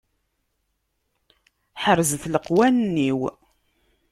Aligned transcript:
Ḥerzet 1.83 2.23
leqwanen-iw. 2.33 3.19